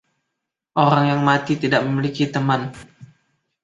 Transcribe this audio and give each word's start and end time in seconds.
Orang 0.85 1.03
yang 1.13 1.21
mati 1.29 1.53
tidak 1.63 1.81
memiliki 1.87 2.25
teman. 2.35 2.61